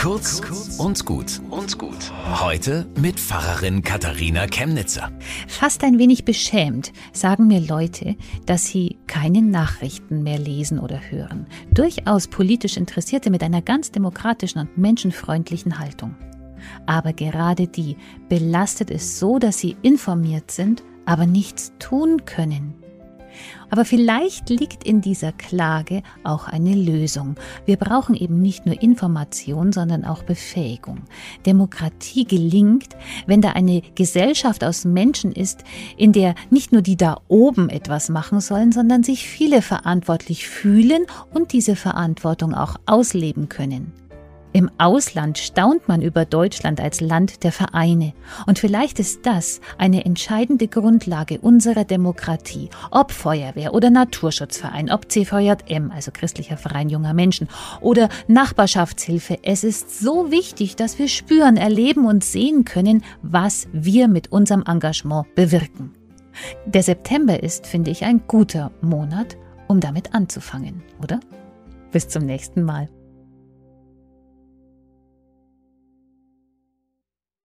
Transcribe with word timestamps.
Kurz 0.00 0.40
und 0.78 1.04
gut 1.04 1.42
und 1.50 1.76
gut. 1.76 2.10
Heute 2.40 2.86
mit 2.98 3.20
Pfarrerin 3.20 3.82
Katharina 3.82 4.46
Chemnitzer. 4.46 5.12
Fast 5.46 5.84
ein 5.84 5.98
wenig 5.98 6.24
beschämt 6.24 6.94
sagen 7.12 7.48
mir 7.48 7.60
Leute, 7.60 8.16
dass 8.46 8.64
sie 8.64 8.96
keine 9.06 9.42
Nachrichten 9.42 10.22
mehr 10.22 10.38
lesen 10.38 10.78
oder 10.78 10.98
hören. 11.10 11.46
Durchaus 11.70 12.28
politisch 12.28 12.78
Interessierte 12.78 13.28
mit 13.28 13.42
einer 13.42 13.60
ganz 13.60 13.92
demokratischen 13.92 14.60
und 14.60 14.78
menschenfreundlichen 14.78 15.78
Haltung. 15.78 16.16
Aber 16.86 17.12
gerade 17.12 17.66
die 17.66 17.98
belastet 18.30 18.90
es 18.90 19.18
so, 19.18 19.38
dass 19.38 19.58
sie 19.58 19.76
informiert 19.82 20.50
sind, 20.50 20.82
aber 21.04 21.26
nichts 21.26 21.72
tun 21.78 22.24
können. 22.24 22.79
Aber 23.70 23.84
vielleicht 23.84 24.50
liegt 24.50 24.84
in 24.84 25.00
dieser 25.00 25.32
Klage 25.32 26.02
auch 26.24 26.48
eine 26.48 26.74
Lösung. 26.74 27.36
Wir 27.66 27.76
brauchen 27.76 28.14
eben 28.14 28.40
nicht 28.40 28.66
nur 28.66 28.82
Information, 28.82 29.72
sondern 29.72 30.04
auch 30.04 30.22
Befähigung. 30.22 31.02
Demokratie 31.46 32.24
gelingt, 32.24 32.96
wenn 33.26 33.40
da 33.40 33.50
eine 33.50 33.82
Gesellschaft 33.94 34.64
aus 34.64 34.84
Menschen 34.84 35.32
ist, 35.32 35.64
in 35.96 36.12
der 36.12 36.34
nicht 36.50 36.72
nur 36.72 36.82
die 36.82 36.96
da 36.96 37.18
oben 37.28 37.68
etwas 37.68 38.08
machen 38.08 38.40
sollen, 38.40 38.72
sondern 38.72 39.02
sich 39.02 39.26
viele 39.26 39.62
verantwortlich 39.62 40.48
fühlen 40.48 41.06
und 41.32 41.52
diese 41.52 41.76
Verantwortung 41.76 42.54
auch 42.54 42.76
ausleben 42.86 43.48
können. 43.48 43.92
Im 44.52 44.70
Ausland 44.78 45.38
staunt 45.38 45.86
man 45.86 46.02
über 46.02 46.24
Deutschland 46.24 46.80
als 46.80 47.00
Land 47.00 47.44
der 47.44 47.52
Vereine. 47.52 48.14
Und 48.46 48.58
vielleicht 48.58 48.98
ist 48.98 49.24
das 49.24 49.60
eine 49.78 50.04
entscheidende 50.04 50.66
Grundlage 50.66 51.38
unserer 51.38 51.84
Demokratie. 51.84 52.68
Ob 52.90 53.12
Feuerwehr 53.12 53.74
oder 53.74 53.90
Naturschutzverein, 53.90 54.90
ob 54.90 55.10
CVJM, 55.10 55.92
also 55.92 56.10
christlicher 56.10 56.56
Verein 56.56 56.88
junger 56.88 57.14
Menschen, 57.14 57.48
oder 57.80 58.08
Nachbarschaftshilfe. 58.26 59.38
Es 59.42 59.62
ist 59.62 60.00
so 60.00 60.32
wichtig, 60.32 60.74
dass 60.74 60.98
wir 60.98 61.08
spüren, 61.08 61.56
erleben 61.56 62.06
und 62.06 62.24
sehen 62.24 62.64
können, 62.64 63.04
was 63.22 63.68
wir 63.72 64.08
mit 64.08 64.32
unserem 64.32 64.64
Engagement 64.66 65.32
bewirken. 65.36 65.92
Der 66.66 66.82
September 66.82 67.42
ist, 67.42 67.66
finde 67.66 67.90
ich, 67.90 68.04
ein 68.04 68.22
guter 68.26 68.72
Monat, 68.80 69.36
um 69.68 69.78
damit 69.78 70.14
anzufangen, 70.14 70.82
oder? 71.02 71.20
Bis 71.92 72.08
zum 72.08 72.24
nächsten 72.24 72.62
Mal. 72.62 72.88